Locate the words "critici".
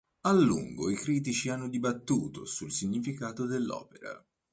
0.95-1.49